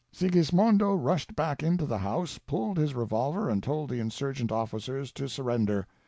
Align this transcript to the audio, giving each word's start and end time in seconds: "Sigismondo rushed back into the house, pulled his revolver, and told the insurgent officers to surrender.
"Sigismondo 0.11 0.95
rushed 0.95 1.35
back 1.35 1.61
into 1.61 1.85
the 1.85 1.99
house, 1.99 2.39
pulled 2.39 2.77
his 2.77 2.95
revolver, 2.95 3.47
and 3.47 3.61
told 3.61 3.87
the 3.91 3.99
insurgent 3.99 4.51
officers 4.51 5.11
to 5.11 5.29
surrender. 5.29 5.85